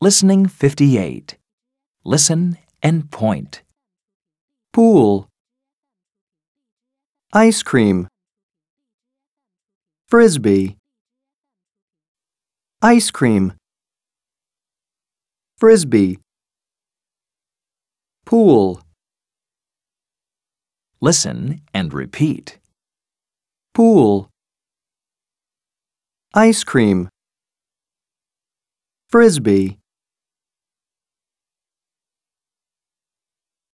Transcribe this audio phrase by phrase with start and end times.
[0.00, 1.36] Listening 58.
[2.04, 3.62] Listen and point.
[4.72, 5.28] pool,
[7.32, 8.06] ice cream,
[10.06, 10.76] frisbee,
[12.80, 13.54] ice cream,
[15.56, 16.18] frisbee,
[18.24, 18.80] pool,
[21.00, 22.58] Listen and repeat.
[23.74, 24.28] pool,
[26.34, 27.08] ice cream,
[29.08, 29.78] frisbee,